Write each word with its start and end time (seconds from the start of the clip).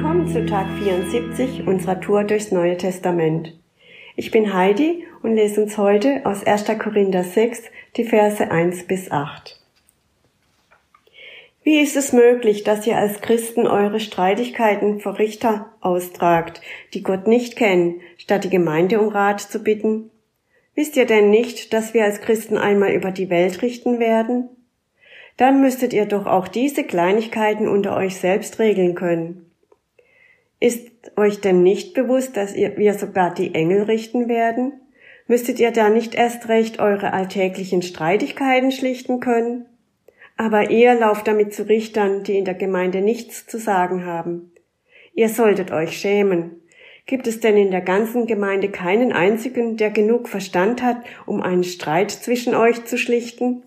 Willkommen 0.00 0.28
zu 0.28 0.46
Tag 0.46 0.66
74 0.78 1.66
unserer 1.66 2.00
Tour 2.00 2.24
durchs 2.24 2.52
Neue 2.52 2.78
Testament. 2.78 3.54
Ich 4.16 4.30
bin 4.30 4.54
Heidi 4.54 5.04
und 5.22 5.34
lese 5.34 5.62
uns 5.62 5.76
heute 5.76 6.22
aus 6.24 6.42
1. 6.42 6.64
Korinther 6.78 7.22
6 7.22 7.64
die 7.98 8.04
Verse 8.04 8.50
1 8.50 8.86
bis 8.86 9.10
8. 9.10 9.60
Wie 11.62 11.80
ist 11.80 11.98
es 11.98 12.14
möglich, 12.14 12.64
dass 12.64 12.86
ihr 12.86 12.96
als 12.96 13.20
Christen 13.20 13.66
eure 13.66 14.00
Streitigkeiten 14.00 15.00
vor 15.00 15.18
Richter 15.18 15.70
austragt, 15.82 16.62
die 16.94 17.02
Gott 17.02 17.26
nicht 17.26 17.56
kennen, 17.56 18.00
statt 18.16 18.44
die 18.44 18.50
Gemeinde 18.50 19.00
um 19.02 19.08
Rat 19.08 19.42
zu 19.42 19.62
bitten? 19.62 20.10
Wisst 20.74 20.96
ihr 20.96 21.04
denn 21.04 21.28
nicht, 21.28 21.74
dass 21.74 21.92
wir 21.92 22.04
als 22.04 22.22
Christen 22.22 22.56
einmal 22.56 22.92
über 22.92 23.10
die 23.10 23.28
Welt 23.28 23.60
richten 23.60 23.98
werden? 23.98 24.48
Dann 25.36 25.60
müsstet 25.60 25.92
ihr 25.92 26.06
doch 26.06 26.24
auch 26.24 26.48
diese 26.48 26.84
Kleinigkeiten 26.84 27.68
unter 27.68 27.94
euch 27.94 28.16
selbst 28.16 28.58
regeln 28.58 28.94
können. 28.94 29.49
Ist 30.60 30.90
euch 31.16 31.40
denn 31.40 31.62
nicht 31.62 31.94
bewusst, 31.94 32.36
dass 32.36 32.54
ihr, 32.54 32.76
wir 32.76 32.92
sogar 32.92 33.32
die 33.32 33.54
Engel 33.54 33.84
richten 33.84 34.28
werden? 34.28 34.74
Müsstet 35.26 35.58
ihr 35.58 35.70
da 35.70 35.88
nicht 35.88 36.14
erst 36.14 36.48
recht 36.48 36.78
eure 36.80 37.14
alltäglichen 37.14 37.80
Streitigkeiten 37.80 38.70
schlichten 38.70 39.20
können? 39.20 39.64
Aber 40.36 40.70
ihr 40.70 40.94
lauft 40.94 41.26
damit 41.26 41.54
zu 41.54 41.66
Richtern, 41.66 42.24
die 42.24 42.36
in 42.36 42.44
der 42.44 42.54
Gemeinde 42.54 43.00
nichts 43.00 43.46
zu 43.46 43.58
sagen 43.58 44.04
haben. 44.04 44.52
Ihr 45.14 45.30
solltet 45.30 45.70
euch 45.70 45.96
schämen. 45.98 46.60
Gibt 47.06 47.26
es 47.26 47.40
denn 47.40 47.56
in 47.56 47.70
der 47.70 47.80
ganzen 47.80 48.26
Gemeinde 48.26 48.68
keinen 48.68 49.12
einzigen, 49.12 49.78
der 49.78 49.90
genug 49.90 50.28
Verstand 50.28 50.82
hat, 50.82 50.98
um 51.26 51.42
einen 51.42 51.64
Streit 51.64 52.10
zwischen 52.10 52.54
euch 52.54 52.84
zu 52.84 52.98
schlichten? 52.98 53.62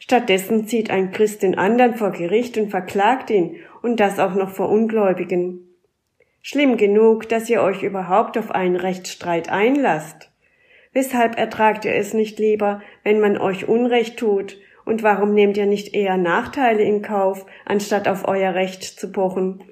Stattdessen 0.00 0.66
zieht 0.66 0.90
ein 0.90 1.12
Christ 1.12 1.42
den 1.42 1.56
anderen 1.56 1.94
vor 1.94 2.10
Gericht 2.10 2.58
und 2.58 2.68
verklagt 2.70 3.30
ihn, 3.30 3.56
und 3.80 4.00
das 4.00 4.18
auch 4.18 4.34
noch 4.34 4.50
vor 4.50 4.68
Ungläubigen. 4.68 5.73
Schlimm 6.46 6.76
genug, 6.76 7.26
dass 7.30 7.48
ihr 7.48 7.62
euch 7.62 7.82
überhaupt 7.82 8.36
auf 8.36 8.50
einen 8.50 8.76
Rechtsstreit 8.76 9.48
einlasst. 9.48 10.30
Weshalb 10.92 11.38
ertragt 11.38 11.86
ihr 11.86 11.94
es 11.94 12.12
nicht 12.12 12.38
lieber, 12.38 12.82
wenn 13.02 13.18
man 13.18 13.38
euch 13.38 13.66
Unrecht 13.66 14.18
tut, 14.18 14.58
und 14.84 15.02
warum 15.02 15.32
nehmt 15.32 15.56
ihr 15.56 15.64
nicht 15.64 15.94
eher 15.94 16.18
Nachteile 16.18 16.82
in 16.82 17.00
Kauf, 17.00 17.46
anstatt 17.64 18.08
auf 18.08 18.28
euer 18.28 18.52
Recht 18.52 18.82
zu 18.84 19.10
pochen? 19.10 19.64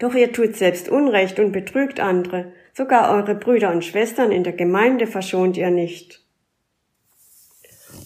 Doch 0.00 0.16
ihr 0.16 0.32
tut 0.32 0.56
selbst 0.56 0.88
Unrecht 0.88 1.38
und 1.38 1.52
betrügt 1.52 2.00
andere, 2.00 2.52
sogar 2.72 3.14
eure 3.16 3.36
Brüder 3.36 3.70
und 3.70 3.84
Schwestern 3.84 4.32
in 4.32 4.42
der 4.42 4.54
Gemeinde 4.54 5.06
verschont 5.06 5.56
ihr 5.56 5.70
nicht. 5.70 6.20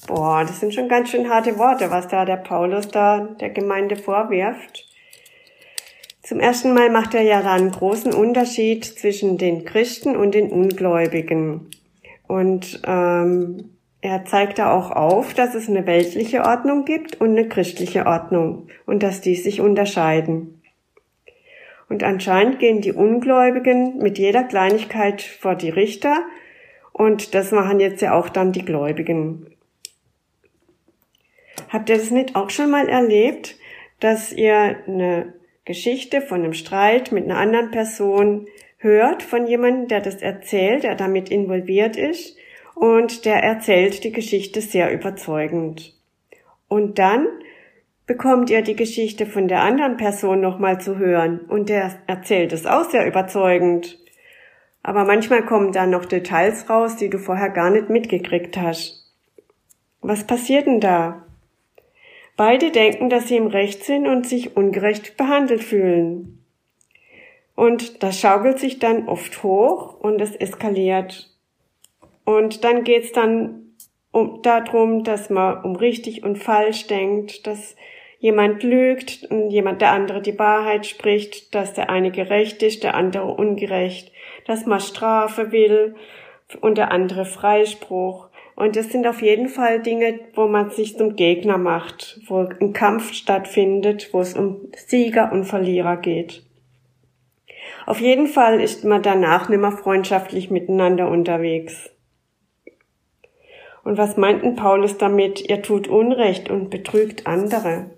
Boah, 0.07 0.45
das 0.47 0.61
sind 0.61 0.75
schon 0.75 0.91
ganz 0.91 1.09
schön 1.09 1.31
harte 1.31 1.57
Worte, 1.57 1.91
was 1.91 2.09
da 2.09 2.27
der 2.27 2.37
Paulus 2.37 2.89
da 2.89 3.21
der 3.41 3.49
Gemeinde 3.49 3.97
vorwirft. 3.97 4.88
Zum 6.29 6.41
ersten 6.41 6.75
Mal 6.75 6.91
macht 6.91 7.15
er 7.15 7.23
ja 7.23 7.41
da 7.41 7.55
einen 7.55 7.71
großen 7.71 8.13
Unterschied 8.13 8.85
zwischen 8.85 9.39
den 9.39 9.65
Christen 9.65 10.15
und 10.15 10.35
den 10.35 10.51
Ungläubigen. 10.51 11.71
Und 12.27 12.83
ähm, 12.87 13.71
er 14.03 14.27
zeigt 14.27 14.59
da 14.59 14.71
auch 14.71 14.91
auf, 14.91 15.33
dass 15.33 15.55
es 15.55 15.71
eine 15.71 15.87
weltliche 15.87 16.45
Ordnung 16.45 16.85
gibt 16.85 17.19
und 17.19 17.31
eine 17.31 17.49
christliche 17.49 18.05
Ordnung 18.05 18.69
und 18.85 19.03
dass 19.03 19.23
die 19.23 19.37
sich 19.37 19.63
unterscheiden. 19.63 20.61
Und 21.89 22.05
anscheinend 22.05 22.59
gehen 22.59 22.83
die 22.83 22.93
Ungläubigen 22.93 23.97
mit 23.97 24.19
jeder 24.19 24.45
Kleinigkeit 24.45 25.23
vor 25.23 25.55
die 25.55 25.71
Richter 25.71 26.27
und 26.93 27.35
das 27.35 27.53
machen 27.53 27.81
jetzt 27.81 28.03
ja 28.03 28.13
auch 28.13 28.29
dann 28.29 28.53
die 28.53 28.67
Gläubigen. 28.67 29.47
Habt 31.71 31.89
ihr 31.89 31.97
das 31.97 32.11
nicht 32.11 32.37
auch 32.37 32.51
schon 32.51 32.71
mal 32.71 32.87
erlebt, 32.87 33.57
dass 33.99 34.31
ihr 34.31 34.77
eine 34.87 35.33
Geschichte 35.69 36.23
von 36.23 36.43
einem 36.43 36.55
Streit 36.55 37.13
mit 37.13 37.25
einer 37.25 37.37
anderen 37.37 37.71
Person 37.71 38.47
hört 38.79 39.23
von 39.23 39.47
jemandem, 39.47 39.87
der 39.87 40.01
das 40.01 40.23
erzählt, 40.23 40.83
der 40.83 40.95
damit 40.95 41.29
involviert 41.29 41.95
ist 41.95 42.39
und 42.75 43.27
der 43.27 43.43
erzählt 43.43 44.03
die 44.03 44.13
Geschichte 44.13 44.63
sehr 44.63 44.91
überzeugend. 44.91 45.95
Und 46.69 46.99
dann 46.99 47.27
bekommt 48.07 48.49
ihr 48.49 48.63
die 48.63 48.77
Geschichte 48.77 49.27
von 49.27 49.47
der 49.47 49.61
anderen 49.61 49.99
Person 49.99 50.41
nochmal 50.41 50.81
zu 50.81 50.97
hören 50.97 51.41
und 51.41 51.69
der 51.69 52.01
erzählt 52.07 52.55
es 52.55 52.65
auch 52.65 52.89
sehr 52.89 53.07
überzeugend. 53.07 53.99
Aber 54.83 55.05
manchmal 55.05 55.45
kommen 55.45 55.73
da 55.73 55.87
noch 55.87 56.07
Details 56.07 56.71
raus, 56.71 56.97
die 56.97 57.11
du 57.11 57.19
vorher 57.19 57.51
gar 57.51 57.69
nicht 57.69 57.91
mitgekriegt 57.91 58.57
hast. 58.57 59.13
Was 60.01 60.27
passiert 60.27 60.67
denn 60.67 60.81
da? 60.81 61.28
Beide 62.39 62.71
denken, 62.71 63.11
dass 63.11 63.27
sie 63.27 63.37
im 63.37 63.49
Recht 63.49 63.83
sind 63.83 64.07
und 64.07 64.25
sich 64.25 64.57
ungerecht 64.57 65.17
behandelt 65.17 65.65
fühlen. 65.65 66.45
Und 67.57 68.05
das 68.05 68.21
schaukelt 68.21 68.61
sich 68.61 68.79
dann 68.79 69.09
oft 69.09 69.43
hoch 69.43 69.99
und 69.99 70.21
es 70.21 70.37
eskaliert. 70.37 71.37
Und 72.25 72.63
dann 72.63 72.85
geht's 72.85 73.11
dann 73.11 73.73
um, 74.13 74.41
darum, 74.43 75.03
dass 75.03 75.31
man 75.31 75.65
um 75.65 75.75
richtig 75.75 76.23
und 76.23 76.37
falsch 76.37 76.87
denkt, 76.87 77.45
dass 77.49 77.75
jemand 78.21 78.63
lügt 78.63 79.25
und 79.29 79.51
jemand 79.51 79.81
der 79.81 79.91
andere 79.91 80.23
die 80.23 80.39
Wahrheit 80.39 80.87
spricht, 80.87 81.57
dass 81.57 81.75
der 81.75 81.91
eine 81.91 82.13
gerecht 82.13 82.63
ist, 82.63 82.85
der 82.85 82.95
andere 82.95 83.27
ungerecht, 83.35 84.13
dass 84.47 84.65
man 84.65 84.79
Strafe 84.79 85.51
will 85.51 85.97
und 86.61 86.79
der 86.79 86.93
andere 86.93 87.25
Freispruch. 87.25 88.28
Und 88.59 88.75
das 88.75 88.91
sind 88.91 89.07
auf 89.07 89.23
jeden 89.23 89.49
Fall 89.49 89.81
Dinge, 89.81 90.19
wo 90.35 90.49
man 90.49 90.71
sich 90.71 90.99
zum 90.99 91.15
Gegner 91.15 91.59
macht, 91.59 92.19
wo 92.27 92.39
ein 92.39 92.73
Kampf 92.73 93.13
stattfindet, 93.13 94.09
wo 94.11 94.21
es 94.21 94.35
um 94.35 94.73
Sieger 94.75 95.31
und 95.31 95.45
Verlierer 95.45 95.97
geht. 95.97 96.43
Auf 97.87 98.01
jeden 98.01 98.27
Fall 98.27 98.61
ist 98.61 98.85
man 98.85 99.01
danach 99.01 99.49
nimmer 99.49 99.71
freundschaftlich 99.71 100.51
miteinander 100.51 101.09
unterwegs. 101.09 101.91
Und 103.85 103.97
was 103.97 104.17
meinten 104.17 104.57
Paulus 104.57 104.99
damit? 104.99 105.49
Ihr 105.49 105.63
tut 105.63 105.87
Unrecht 105.87 106.51
und 106.51 106.69
betrügt 106.69 107.29
andere. 107.29 107.91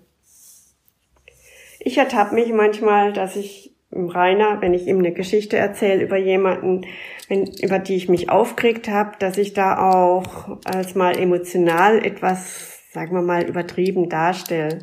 Ich 1.79 1.97
ertappe 1.97 2.35
mich 2.35 2.53
manchmal, 2.53 3.13
dass 3.13 3.35
ich 3.35 3.70
Rainer, 3.93 4.61
wenn 4.61 4.73
ich 4.73 4.87
ihm 4.87 4.99
eine 4.99 5.11
Geschichte 5.11 5.57
erzähle 5.57 6.03
über 6.03 6.17
jemanden, 6.17 6.85
wenn, 7.27 7.45
über 7.61 7.79
die 7.79 7.95
ich 7.95 8.07
mich 8.07 8.29
aufgeregt 8.29 8.87
habe, 8.87 9.11
dass 9.19 9.37
ich 9.37 9.53
da 9.53 9.91
auch 9.91 10.59
als 10.63 10.95
mal 10.95 11.17
emotional 11.17 12.03
etwas, 12.03 12.79
sagen 12.91 13.13
wir 13.13 13.21
mal, 13.21 13.43
übertrieben 13.43 14.09
darstelle. 14.09 14.79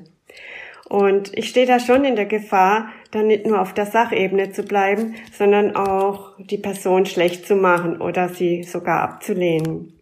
Und 0.88 1.36
ich 1.36 1.48
stehe 1.48 1.66
da 1.66 1.80
schon 1.80 2.04
in 2.04 2.16
der 2.16 2.26
Gefahr, 2.26 2.88
dann 3.10 3.26
nicht 3.26 3.46
nur 3.46 3.60
auf 3.60 3.74
der 3.74 3.86
Sachebene 3.86 4.52
zu 4.52 4.62
bleiben, 4.62 5.16
sondern 5.32 5.76
auch 5.76 6.32
die 6.38 6.58
Person 6.58 7.04
schlecht 7.04 7.46
zu 7.46 7.56
machen 7.56 8.00
oder 8.00 8.28
sie 8.28 8.62
sogar 8.62 9.02
abzulehnen. 9.02 9.94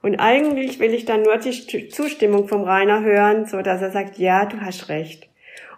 Und 0.00 0.16
eigentlich 0.16 0.78
will 0.80 0.94
ich 0.94 1.06
dann 1.06 1.22
nur 1.22 1.38
die 1.38 1.88
Zustimmung 1.88 2.46
vom 2.46 2.62
Rainer 2.62 3.02
hören, 3.02 3.46
so 3.46 3.60
dass 3.62 3.82
er 3.82 3.90
sagt, 3.90 4.18
ja, 4.18 4.46
du 4.46 4.60
hast 4.60 4.88
recht. 4.88 5.28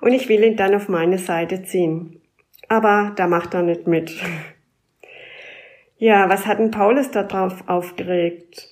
Und 0.00 0.12
ich 0.12 0.28
will 0.28 0.42
ihn 0.44 0.56
dann 0.56 0.74
auf 0.74 0.88
meine 0.88 1.18
Seite 1.18 1.62
ziehen 1.62 2.19
aber 2.70 3.12
da 3.16 3.26
macht 3.26 3.52
er 3.52 3.62
nicht 3.62 3.86
mit. 3.86 4.12
Ja, 5.98 6.30
was 6.30 6.46
hat 6.46 6.60
denn 6.60 6.70
Paulus 6.70 7.10
da 7.10 7.24
drauf 7.24 7.64
aufgeregt? 7.66 8.68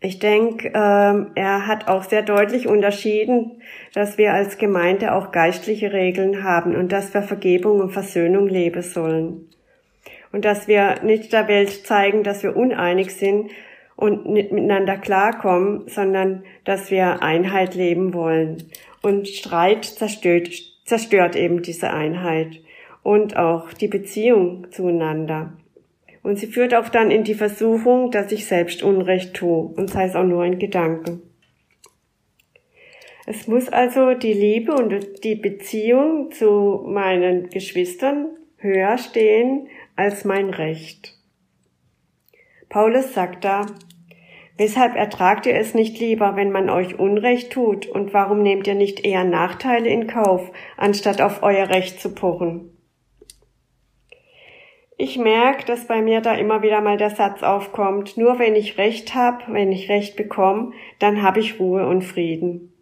Ich 0.00 0.18
denke, 0.18 0.72
ähm, 0.74 1.30
er 1.34 1.66
hat 1.66 1.86
auch 1.86 2.02
sehr 2.02 2.22
deutlich 2.22 2.66
unterschieden, 2.66 3.62
dass 3.92 4.18
wir 4.18 4.32
als 4.32 4.58
Gemeinde 4.58 5.14
auch 5.14 5.32
geistliche 5.32 5.92
Regeln 5.92 6.42
haben 6.42 6.74
und 6.74 6.92
dass 6.92 7.14
wir 7.14 7.22
Vergebung 7.22 7.80
und 7.80 7.90
Versöhnung 7.90 8.48
leben 8.48 8.82
sollen. 8.82 9.48
Und 10.32 10.44
dass 10.44 10.66
wir 10.66 11.02
nicht 11.02 11.32
der 11.32 11.46
Welt 11.46 11.86
zeigen, 11.86 12.22
dass 12.22 12.42
wir 12.42 12.56
uneinig 12.56 13.14
sind 13.14 13.50
und 13.96 14.26
nicht 14.26 14.50
miteinander 14.50 14.96
klarkommen, 14.96 15.88
sondern 15.88 16.42
dass 16.64 16.90
wir 16.90 17.22
Einheit 17.22 17.74
leben 17.74 18.14
wollen. 18.14 18.64
Und 19.02 19.28
Streit 19.28 19.84
zerstört, 19.84 20.48
zerstört 20.84 21.36
eben 21.36 21.62
diese 21.62 21.90
Einheit 21.90 22.60
und 23.04 23.36
auch 23.36 23.72
die 23.72 23.86
Beziehung 23.86 24.66
zueinander. 24.72 25.52
Und 26.24 26.38
sie 26.38 26.46
führt 26.46 26.74
auch 26.74 26.88
dann 26.88 27.12
in 27.12 27.22
die 27.22 27.34
Versuchung, 27.34 28.10
dass 28.10 28.32
ich 28.32 28.46
selbst 28.46 28.82
Unrecht 28.82 29.34
tue, 29.34 29.72
und 29.76 29.90
sei 29.90 30.06
es 30.06 30.16
auch 30.16 30.24
nur 30.24 30.42
ein 30.42 30.58
Gedanke. 30.58 31.20
Es 33.26 33.46
muss 33.46 33.68
also 33.68 34.14
die 34.14 34.32
Liebe 34.32 34.74
und 34.74 35.22
die 35.22 35.34
Beziehung 35.34 36.30
zu 36.32 36.82
meinen 36.86 37.50
Geschwistern 37.50 38.26
höher 38.56 38.98
stehen 38.98 39.68
als 39.96 40.24
mein 40.24 40.50
Recht. 40.50 41.12
Paulus 42.68 43.14
sagt 43.14 43.44
da, 43.44 43.66
Weshalb 44.56 44.94
ertragt 44.94 45.46
ihr 45.46 45.56
es 45.56 45.74
nicht 45.74 45.98
lieber, 45.98 46.36
wenn 46.36 46.52
man 46.52 46.70
euch 46.70 46.98
Unrecht 46.98 47.52
tut, 47.52 47.86
und 47.86 48.14
warum 48.14 48.42
nehmt 48.42 48.68
ihr 48.68 48.76
nicht 48.76 49.04
eher 49.04 49.24
Nachteile 49.24 49.88
in 49.88 50.06
Kauf, 50.06 50.52
anstatt 50.76 51.20
auf 51.20 51.42
euer 51.42 51.68
Recht 51.70 52.00
zu 52.00 52.14
pochen? 52.14 52.73
Ich 54.96 55.18
merke, 55.18 55.64
dass 55.66 55.86
bei 55.86 56.02
mir 56.02 56.20
da 56.20 56.34
immer 56.34 56.62
wieder 56.62 56.80
mal 56.80 56.96
der 56.96 57.10
Satz 57.10 57.42
aufkommt, 57.42 58.16
nur 58.16 58.38
wenn 58.38 58.54
ich 58.54 58.78
Recht 58.78 59.14
habe, 59.14 59.44
wenn 59.48 59.72
ich 59.72 59.88
Recht 59.88 60.16
bekomme, 60.16 60.72
dann 61.00 61.22
habe 61.22 61.40
ich 61.40 61.58
Ruhe 61.58 61.86
und 61.86 62.02
Frieden. 62.02 62.72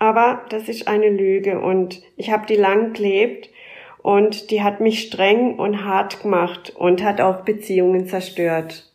Aber 0.00 0.42
das 0.48 0.68
ist 0.68 0.88
eine 0.88 1.10
Lüge 1.10 1.60
und 1.60 2.02
ich 2.16 2.30
habe 2.30 2.46
die 2.46 2.56
lang 2.56 2.94
gelebt 2.94 3.50
und 3.98 4.50
die 4.50 4.62
hat 4.62 4.80
mich 4.80 5.02
streng 5.02 5.56
und 5.56 5.84
hart 5.84 6.22
gemacht 6.22 6.72
und 6.74 7.04
hat 7.04 7.20
auch 7.20 7.42
Beziehungen 7.42 8.06
zerstört. 8.06 8.90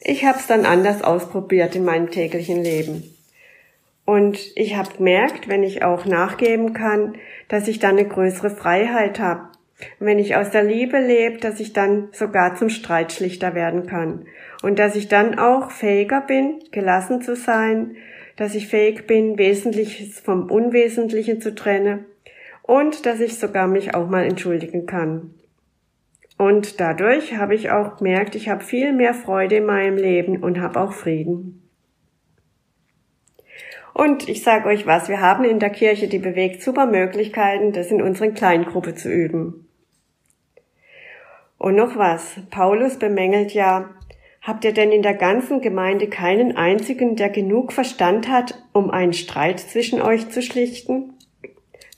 Ich 0.00 0.24
habe 0.24 0.38
es 0.38 0.46
dann 0.46 0.64
anders 0.64 1.04
ausprobiert 1.04 1.76
in 1.76 1.84
meinem 1.84 2.10
täglichen 2.10 2.62
Leben. 2.64 3.14
Und 4.06 4.38
ich 4.56 4.76
habe 4.76 4.96
gemerkt, 4.96 5.46
wenn 5.46 5.62
ich 5.62 5.84
auch 5.84 6.06
nachgeben 6.06 6.72
kann, 6.72 7.16
dass 7.48 7.68
ich 7.68 7.78
dann 7.78 7.98
eine 7.98 8.08
größere 8.08 8.50
Freiheit 8.50 9.20
habe. 9.20 9.50
Wenn 9.98 10.18
ich 10.18 10.36
aus 10.36 10.50
der 10.50 10.62
Liebe 10.62 10.98
lebe, 10.98 11.38
dass 11.38 11.60
ich 11.60 11.72
dann 11.72 12.08
sogar 12.12 12.54
zum 12.56 12.68
Streitschlichter 12.68 13.54
werden 13.54 13.86
kann. 13.86 14.26
Und 14.62 14.78
dass 14.78 14.96
ich 14.96 15.08
dann 15.08 15.38
auch 15.38 15.70
fähiger 15.70 16.20
bin, 16.20 16.60
gelassen 16.70 17.22
zu 17.22 17.36
sein, 17.36 17.96
dass 18.36 18.54
ich 18.54 18.68
fähig 18.68 19.06
bin, 19.06 19.38
Wesentliches 19.38 20.20
vom 20.20 20.50
Unwesentlichen 20.50 21.40
zu 21.40 21.54
trennen 21.54 22.06
und 22.62 23.04
dass 23.04 23.20
ich 23.20 23.38
sogar 23.38 23.66
mich 23.66 23.94
auch 23.94 24.08
mal 24.08 24.24
entschuldigen 24.24 24.86
kann. 24.86 25.34
Und 26.38 26.80
dadurch 26.80 27.36
habe 27.36 27.54
ich 27.54 27.70
auch 27.70 27.98
gemerkt, 27.98 28.34
ich 28.34 28.48
habe 28.48 28.64
viel 28.64 28.92
mehr 28.92 29.12
Freude 29.12 29.56
in 29.56 29.66
meinem 29.66 29.96
Leben 29.96 30.42
und 30.42 30.58
habe 30.58 30.80
auch 30.80 30.92
Frieden. 30.92 31.68
Und 33.92 34.28
ich 34.28 34.42
sage 34.42 34.66
euch 34.66 34.86
was, 34.86 35.08
wir 35.08 35.20
haben 35.20 35.44
in 35.44 35.58
der 35.58 35.68
Kirche 35.68 36.08
die 36.08 36.18
bewegt 36.18 36.62
super 36.62 36.86
Möglichkeiten, 36.86 37.72
das 37.72 37.90
in 37.90 38.00
unseren 38.00 38.32
Kleingruppe 38.32 38.94
zu 38.94 39.12
üben. 39.12 39.66
Und 41.60 41.76
noch 41.76 41.94
was, 41.94 42.36
Paulus 42.48 42.98
bemängelt 42.98 43.52
ja, 43.52 43.90
habt 44.40 44.64
ihr 44.64 44.72
denn 44.72 44.90
in 44.92 45.02
der 45.02 45.12
ganzen 45.12 45.60
Gemeinde 45.60 46.08
keinen 46.08 46.56
einzigen, 46.56 47.16
der 47.16 47.28
genug 47.28 47.74
Verstand 47.74 48.30
hat, 48.30 48.54
um 48.72 48.90
einen 48.90 49.12
Streit 49.12 49.60
zwischen 49.60 50.00
euch 50.00 50.30
zu 50.30 50.40
schlichten? 50.40 51.12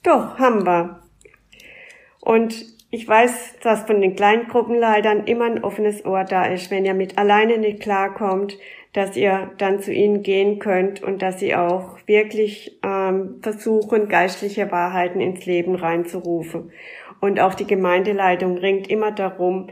Doch, 0.03 0.41
haben 0.41 0.67
wir. 0.67 1.05
Und 2.21 2.67
ich 2.95 3.09
weiß, 3.09 3.55
dass 3.63 3.85
von 3.85 4.03
den 4.03 4.17
Kleingruppenleitern 4.17 5.25
immer 5.25 5.47
ein 5.47 5.65
offenes 5.65 6.05
Ohr 6.05 6.25
da 6.25 6.45
ist, 6.45 6.71
wenn 6.71 6.85
ihr 6.85 6.93
mit 6.93 7.17
alleine 7.17 7.57
nicht 7.57 7.81
klarkommt, 7.81 8.59
dass 8.93 9.17
ihr 9.17 9.51
dann 9.57 9.81
zu 9.81 9.91
ihnen 9.91 10.23
gehen 10.23 10.59
könnt 10.59 11.03
und 11.03 11.23
dass 11.23 11.41
sie 11.41 11.57
auch 11.57 11.97
wirklich 12.05 12.79
ähm, 12.85 13.39
versuchen, 13.41 14.09
geistliche 14.09 14.71
Wahrheiten 14.71 15.23
ins 15.23 15.47
Leben 15.47 15.75
reinzurufen. 15.75 16.71
Und 17.19 17.41
auch 17.41 17.55
die 17.55 17.67
Gemeindeleitung 17.67 18.59
ringt 18.59 18.91
immer 18.91 19.11
darum, 19.11 19.71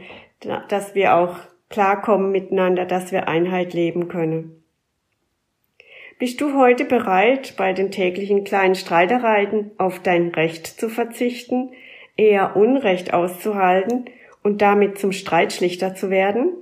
dass 0.67 0.95
wir 0.95 1.15
auch 1.15 1.37
klarkommen 1.69 2.31
miteinander, 2.31 2.85
dass 2.85 3.11
wir 3.11 3.27
Einheit 3.27 3.75
leben 3.75 4.07
können. 4.07 4.63
Bist 6.17 6.41
du 6.41 6.57
heute 6.57 6.85
bereit, 6.85 7.53
bei 7.55 7.73
den 7.73 7.91
täglichen 7.91 8.45
kleinen 8.45 8.73
Streitereien 8.73 9.69
auf 9.77 9.99
dein 9.99 10.29
Recht 10.29 10.65
zu 10.65 10.89
verzichten, 10.89 11.69
eher 12.21 12.55
Unrecht 12.55 13.13
auszuhalten 13.13 14.05
und 14.43 14.61
damit 14.61 14.99
zum 14.99 15.11
Streitschlichter 15.11 15.95
zu 15.95 16.09
werden? 16.09 16.53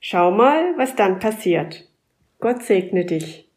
Schau 0.00 0.30
mal, 0.30 0.74
was 0.76 0.94
dann 0.94 1.18
passiert. 1.18 1.88
Gott 2.38 2.62
segne 2.62 3.04
dich. 3.04 3.48